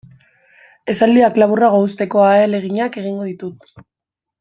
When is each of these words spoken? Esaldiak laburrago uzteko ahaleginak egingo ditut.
Esaldiak 0.93 1.37
laburrago 1.43 1.83
uzteko 1.91 2.27
ahaleginak 2.31 3.01
egingo 3.05 3.33
ditut. 3.33 3.75